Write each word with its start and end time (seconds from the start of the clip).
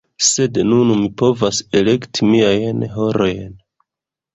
Sed 0.27 0.57
nun 0.69 0.93
mi 1.01 1.11
povas 1.23 1.61
elekti 1.83 2.29
miajn 2.33 2.91
horojn. 2.99 3.59